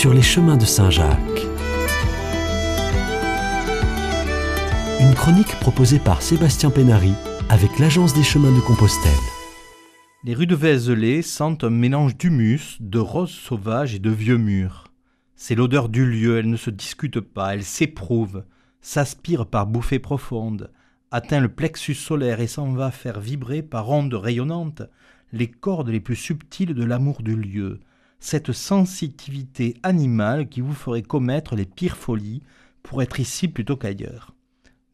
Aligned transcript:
sur 0.00 0.14
les 0.14 0.22
chemins 0.22 0.56
de 0.56 0.64
Saint-Jacques. 0.64 1.46
Une 4.98 5.14
chronique 5.14 5.54
proposée 5.60 5.98
par 5.98 6.22
Sébastien 6.22 6.70
Pénary 6.70 7.12
avec 7.50 7.78
l'Agence 7.78 8.14
des 8.14 8.22
chemins 8.22 8.50
de 8.50 8.60
Compostelle. 8.60 9.12
Les 10.24 10.32
rues 10.32 10.46
de 10.46 10.54
Vézelay 10.54 11.20
sentent 11.20 11.64
un 11.64 11.68
mélange 11.68 12.16
d'humus, 12.16 12.78
de 12.80 12.98
roses 12.98 13.28
sauvages 13.28 13.94
et 13.94 13.98
de 13.98 14.08
vieux 14.08 14.38
murs. 14.38 14.84
C'est 15.36 15.54
l'odeur 15.54 15.90
du 15.90 16.06
lieu, 16.06 16.38
elle 16.38 16.48
ne 16.48 16.56
se 16.56 16.70
discute 16.70 17.20
pas, 17.20 17.52
elle 17.52 17.62
s'éprouve, 17.62 18.44
s'aspire 18.80 19.44
par 19.44 19.66
bouffées 19.66 19.98
profondes, 19.98 20.70
atteint 21.10 21.40
le 21.40 21.50
plexus 21.50 21.92
solaire 21.92 22.40
et 22.40 22.46
s'en 22.46 22.72
va 22.72 22.90
faire 22.90 23.20
vibrer 23.20 23.60
par 23.60 23.90
ondes 23.90 24.14
rayonnantes 24.14 24.80
les 25.34 25.50
cordes 25.50 25.90
les 25.90 26.00
plus 26.00 26.16
subtiles 26.16 26.72
de 26.72 26.84
l'amour 26.84 27.20
du 27.20 27.36
lieu, 27.36 27.80
cette 28.20 28.52
sensitivité 28.52 29.76
animale 29.82 30.48
qui 30.48 30.60
vous 30.60 30.74
ferait 30.74 31.02
commettre 31.02 31.56
les 31.56 31.64
pires 31.64 31.96
folies 31.96 32.42
pour 32.82 33.02
être 33.02 33.18
ici 33.18 33.48
plutôt 33.48 33.76
qu'ailleurs. 33.76 34.34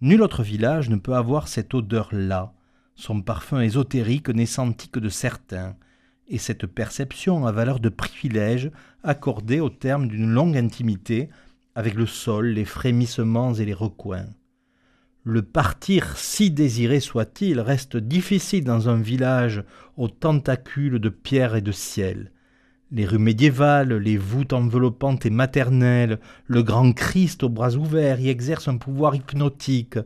Nul 0.01 0.23
autre 0.23 0.43
village 0.43 0.89
ne 0.89 0.97
peut 0.97 1.15
avoir 1.15 1.49
cette 1.49 1.75
odeur-là, 1.75 2.55
son 2.95 3.21
parfum 3.21 3.61
ésotérique 3.61 4.31
n'est 4.31 4.47
senti 4.47 4.89
que 4.89 5.01
de 5.01 5.11
certains, 5.11 5.77
et 6.29 6.39
cette 6.39 6.67
perception 6.67 7.47
a 7.47 7.53
valeur 7.53 7.79
de 7.79 7.89
privilège 7.89 8.71
accordé 9.03 9.61
au 9.61 9.69
terme 9.69 10.09
d'une 10.09 10.31
longue 10.31 10.57
intimité 10.57 11.29
avec 11.75 11.95
le 11.95 12.07
sol, 12.07 12.49
les 12.49 12.65
frémissements 12.65 13.55
et 13.55 13.65
les 13.65 13.75
recoins. 13.75 14.27
Le 15.23 15.43
partir, 15.43 16.17
si 16.17 16.51
désiré 16.51 17.01
soit-il, 17.01 17.61
reste 17.61 17.97
difficile 17.97 18.65
dans 18.65 18.89
un 18.89 19.01
village 19.01 19.63
aux 19.97 20.09
tentacules 20.09 20.99
de 20.99 21.09
pierre 21.09 21.55
et 21.55 21.61
de 21.61 21.73
ciel. 21.73 22.33
Les 22.93 23.05
rues 23.05 23.19
médiévales, 23.19 23.95
les 23.95 24.17
voûtes 24.17 24.53
enveloppantes 24.53 25.27
et 25.27 25.31
maternelles, 25.31 26.21
le 26.47 26.63
grand 26.63 26.93
Christ 26.93 27.43
aux 27.43 27.49
bras 27.49 27.75
ouverts 27.75 28.21
y 28.21 28.29
exercent 28.29 28.69
un 28.69 28.77
pouvoir 28.77 29.17
hypnotique. 29.17 29.99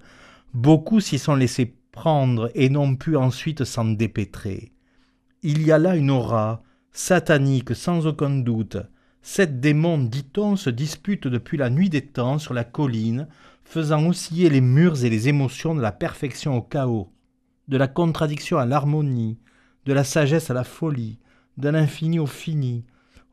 Beaucoup 0.55 1.01
s'y 1.01 1.19
sont 1.19 1.35
laissés 1.35 1.75
prendre 1.93 2.51
et 2.55 2.71
n'ont 2.71 2.97
pu 2.97 3.17
ensuite 3.17 3.65
s'en 3.65 3.85
dépêtrer. 3.85 4.73
Il 5.43 5.63
y 5.63 5.73
a 5.73 5.79
là 5.79 5.95
une 5.95 6.11
aura, 6.11 6.63
satanique 6.93 7.75
sans 7.75 8.07
aucun 8.07 8.31
doute. 8.31 8.79
Sept 9.21 9.61
démons, 9.61 9.99
dit-on, 9.99 10.57
se 10.57 10.71
disputent 10.71 11.29
depuis 11.29 11.59
la 11.59 11.69
nuit 11.69 11.91
des 11.91 12.07
temps 12.07 12.39
sur 12.39 12.55
la 12.55 12.65
colline, 12.65 13.29
faisant 13.63 14.07
osciller 14.07 14.49
les 14.49 14.63
murs 14.63 15.05
et 15.05 15.11
les 15.11 15.29
émotions 15.29 15.75
de 15.75 15.83
la 15.83 15.93
perfection 15.93 16.57
au 16.57 16.63
chaos, 16.63 17.13
de 17.69 17.77
la 17.77 17.89
contradiction 17.89 18.57
à 18.57 18.65
l'harmonie, 18.65 19.39
de 19.85 19.93
la 19.93 20.05
sagesse 20.05 20.51
à 20.51 20.55
la 20.55 20.65
folie, 20.65 21.19
de 21.61 21.69
l'infini 21.69 22.19
au 22.19 22.27
fini, 22.27 22.85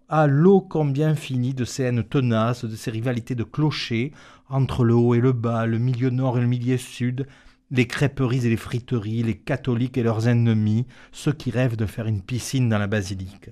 à 0.09 0.27
l'eau 0.27 0.61
combien 0.61 1.15
finie 1.15 1.53
de 1.53 1.65
haines 1.79 2.03
tenaces, 2.03 2.65
de 2.65 2.75
ces 2.75 2.91
rivalités 2.91 3.35
de 3.35 3.43
clochers 3.43 4.11
entre 4.49 4.83
le 4.83 4.93
haut 4.93 5.15
et 5.15 5.19
le 5.19 5.33
bas, 5.33 5.65
le 5.65 5.79
milieu 5.79 6.09
nord 6.09 6.37
et 6.37 6.41
le 6.41 6.47
milieu 6.47 6.77
sud, 6.77 7.27
les 7.71 7.87
crêperies 7.87 8.45
et 8.45 8.49
les 8.49 8.57
friteries, 8.57 9.23
les 9.23 9.37
catholiques 9.37 9.97
et 9.97 10.03
leurs 10.03 10.27
ennemis, 10.27 10.85
ceux 11.11 11.33
qui 11.33 11.51
rêvent 11.51 11.75
de 11.75 11.85
faire 11.85 12.07
une 12.07 12.21
piscine 12.21 12.69
dans 12.69 12.77
la 12.77 12.87
basilique. 12.87 13.49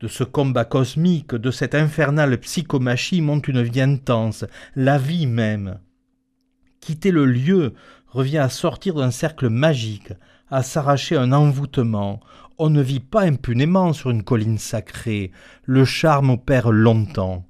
De 0.00 0.08
ce 0.08 0.24
combat 0.24 0.64
cosmique, 0.64 1.34
de 1.34 1.50
cette 1.50 1.74
infernale 1.74 2.38
psychomachie 2.38 3.20
monte 3.20 3.48
une 3.48 3.62
vie 3.62 3.80
intense, 3.80 4.44
la 4.74 4.98
vie 4.98 5.26
même. 5.26 5.78
Quitter 6.82 7.12
le 7.12 7.26
lieu 7.26 7.74
revient 8.08 8.38
à 8.38 8.48
sortir 8.48 8.94
d'un 8.94 9.12
cercle 9.12 9.48
magique, 9.48 10.12
à 10.50 10.64
s'arracher 10.64 11.16
un 11.16 11.32
envoûtement. 11.32 12.18
On 12.58 12.70
ne 12.70 12.82
vit 12.82 12.98
pas 12.98 13.22
impunément 13.22 13.92
sur 13.92 14.10
une 14.10 14.24
colline 14.24 14.58
sacrée, 14.58 15.30
le 15.64 15.84
charme 15.84 16.30
opère 16.30 16.72
longtemps. 16.72 17.46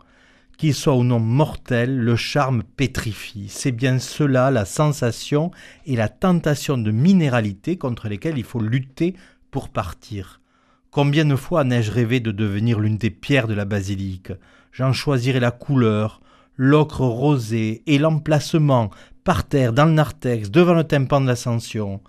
Qu'il 0.58 0.74
soit 0.74 0.94
ou 0.94 1.02
non 1.02 1.18
mortel, 1.18 1.98
le 1.98 2.14
charme 2.14 2.62
pétrifie. 2.62 3.46
C'est 3.48 3.72
bien 3.72 3.98
cela 3.98 4.50
la 4.50 4.66
sensation 4.66 5.50
et 5.86 5.96
la 5.96 6.10
tentation 6.10 6.76
de 6.76 6.90
minéralité 6.90 7.78
contre 7.78 8.08
lesquelles 8.08 8.36
il 8.36 8.44
faut 8.44 8.60
lutter 8.60 9.16
pour 9.50 9.70
partir. 9.70 10.42
Combien 10.90 11.24
de 11.24 11.36
fois 11.36 11.64
n'ai-je 11.64 11.90
rêvé 11.90 12.20
de 12.20 12.32
devenir 12.32 12.80
l'une 12.80 12.98
des 12.98 13.10
pierres 13.10 13.48
de 13.48 13.54
la 13.54 13.64
basilique? 13.64 14.32
J'en 14.72 14.92
choisirai 14.92 15.40
la 15.40 15.52
couleur, 15.52 16.20
l'ocre 16.56 17.00
rosé 17.00 17.82
et 17.86 17.98
l'emplacement, 17.98 18.90
par 19.24 19.44
terre, 19.44 19.72
dans 19.72 19.84
le 19.84 19.92
narthex, 19.92 20.50
devant 20.50 20.74
le 20.74 20.84
tympan 20.84 21.20
de 21.20 21.26
l'ascension. 21.26 22.00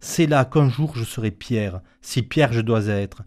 C'est 0.00 0.26
là 0.26 0.44
qu'un 0.44 0.68
jour 0.68 0.92
je 0.96 1.04
serai 1.04 1.30
pierre, 1.30 1.80
si 2.00 2.22
pierre 2.22 2.52
je 2.52 2.60
dois 2.60 2.86
être. 2.86 3.22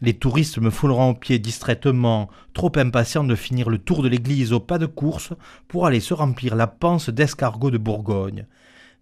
Les 0.00 0.14
touristes 0.14 0.58
me 0.58 0.70
fouleront 0.70 1.10
aux 1.10 1.14
pieds 1.14 1.38
distraitement, 1.38 2.30
trop 2.54 2.70
impatients 2.76 3.24
de 3.24 3.34
finir 3.34 3.68
le 3.68 3.78
tour 3.78 4.02
de 4.02 4.08
l'église 4.08 4.52
au 4.52 4.60
pas 4.60 4.78
de 4.78 4.86
course 4.86 5.32
pour 5.66 5.86
aller 5.86 6.00
se 6.00 6.14
remplir 6.14 6.54
la 6.54 6.68
panse 6.68 7.10
d'escargots 7.10 7.72
de 7.72 7.78
Bourgogne. 7.78 8.46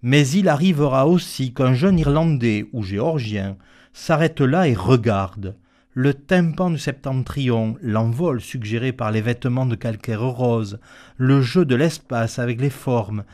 Mais 0.02 0.26
il 0.28 0.48
arrivera 0.48 1.06
aussi 1.06 1.52
qu'un 1.52 1.74
jeune 1.74 1.98
Irlandais 1.98 2.66
ou 2.72 2.82
Géorgien 2.82 3.56
s'arrête 3.92 4.40
là 4.40 4.68
et 4.68 4.74
regarde. 4.74 5.56
Le 5.92 6.12
tympan 6.12 6.70
du 6.70 6.78
septentrion, 6.78 7.76
l'envol 7.80 8.40
suggéré 8.40 8.92
par 8.92 9.10
les 9.10 9.22
vêtements 9.22 9.64
de 9.64 9.74
calcaire 9.74 10.22
rose, 10.22 10.78
le 11.16 11.40
jeu 11.40 11.64
de 11.64 11.74
l'espace 11.74 12.38
avec 12.38 12.60
les 12.60 12.70
formes, 12.70 13.24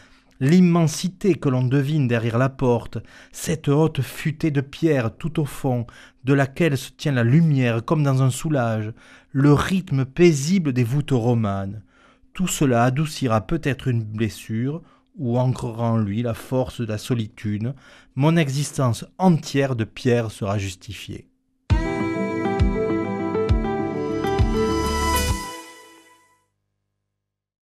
l'immensité 0.43 1.37
que 1.37 1.49
l'on 1.49 1.63
devine 1.63 2.09
derrière 2.09 2.37
la 2.37 2.49
porte, 2.49 2.99
cette 3.31 3.69
haute 3.69 4.03
futée 4.03 4.51
de 4.51 4.61
pierre 4.61 5.17
tout 5.17 5.39
au 5.39 5.45
fond, 5.45 5.87
de 6.25 6.35
laquelle 6.35 6.77
se 6.77 6.91
tient 6.91 7.13
la 7.13 7.23
lumière 7.23 7.85
comme 7.85 8.03
dans 8.03 8.25
un 8.25 8.31
soulage, 8.31 8.93
le 9.31 9.53
rythme 9.53 10.05
paisible 10.05 10.73
des 10.73 10.83
voûtes 10.83 11.13
romanes. 11.13 11.83
Tout 12.33 12.49
cela 12.49 12.83
adoucira 12.83 13.47
peut-être 13.47 13.87
une 13.87 14.03
blessure, 14.03 14.83
ou 15.17 15.39
ancrera 15.39 15.93
en 15.93 15.99
lui 15.99 16.23
la 16.23 16.35
force 16.35 16.81
de 16.81 16.87
la 16.87 16.99
solitude, 16.99 17.73
mon 18.17 18.37
existence 18.37 19.05
entière 19.19 19.77
de 19.77 19.85
pierre 19.85 20.33
sera 20.33 20.59
justifiée. 20.59 21.29